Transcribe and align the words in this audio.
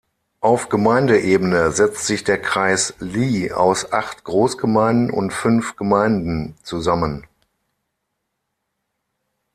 Auf 0.39 0.69
Gemeindeebene 0.69 1.71
setzt 1.71 2.07
sich 2.07 2.23
der 2.23 2.41
Kreis 2.41 2.95
Li 2.99 3.51
aus 3.51 3.93
acht 3.93 4.23
Großgemeinden 4.23 5.11
und 5.11 5.31
fünf 5.31 5.75
Gemeinden 5.75 6.55
zusammen. 6.63 7.27